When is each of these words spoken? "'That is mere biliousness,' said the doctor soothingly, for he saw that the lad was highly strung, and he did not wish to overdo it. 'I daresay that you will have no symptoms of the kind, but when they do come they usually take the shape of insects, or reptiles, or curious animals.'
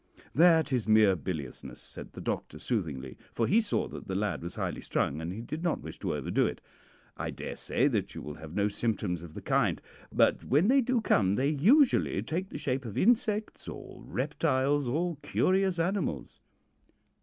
"'That 0.33 0.73
is 0.73 0.87
mere 0.87 1.15
biliousness,' 1.15 1.79
said 1.79 2.13
the 2.13 2.21
doctor 2.21 2.57
soothingly, 2.57 3.19
for 3.35 3.45
he 3.45 3.61
saw 3.61 3.87
that 3.87 4.07
the 4.07 4.15
lad 4.15 4.41
was 4.41 4.55
highly 4.55 4.81
strung, 4.81 5.21
and 5.21 5.31
he 5.31 5.41
did 5.43 5.61
not 5.61 5.81
wish 5.83 5.99
to 5.99 6.15
overdo 6.15 6.43
it. 6.47 6.59
'I 7.17 7.29
daresay 7.29 7.87
that 7.87 8.15
you 8.15 8.23
will 8.23 8.33
have 8.33 8.55
no 8.55 8.67
symptoms 8.67 9.21
of 9.21 9.35
the 9.35 9.43
kind, 9.43 9.79
but 10.11 10.43
when 10.43 10.69
they 10.69 10.81
do 10.81 11.01
come 11.01 11.35
they 11.35 11.49
usually 11.49 12.19
take 12.23 12.49
the 12.49 12.57
shape 12.57 12.83
of 12.83 12.97
insects, 12.97 13.67
or 13.67 14.01
reptiles, 14.03 14.87
or 14.87 15.17
curious 15.21 15.77
animals.' 15.77 16.39